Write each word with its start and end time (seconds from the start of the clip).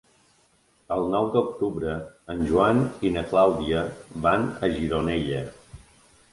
El 0.95 1.03
nou 1.15 1.27
d'octubre 1.35 1.93
en 2.35 2.41
Joan 2.53 2.81
i 3.09 3.13
na 3.19 3.25
Clàudia 3.35 3.85
van 4.27 4.51
a 4.69 4.75
Gironella. 4.79 5.47